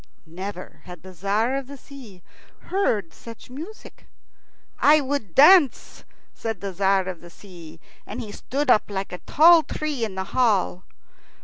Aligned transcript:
Never 0.25 0.81
had 0.85 1.03
the 1.03 1.11
Tzar 1.13 1.55
of 1.55 1.67
the 1.67 1.77
Sea 1.77 2.23
heard 2.71 3.13
such 3.13 3.51
music. 3.51 4.07
"I 4.79 4.99
would 4.99 5.35
dance," 5.35 6.05
said 6.33 6.59
the 6.59 6.73
Tzar 6.73 7.07
of 7.07 7.21
the 7.21 7.29
Sea, 7.29 7.79
and 8.07 8.19
he 8.19 8.31
stood 8.31 8.71
up 8.71 8.89
like 8.89 9.11
a 9.11 9.19
tall 9.19 9.61
tree 9.61 10.03
in 10.03 10.15
the 10.15 10.23
hall. 10.33 10.85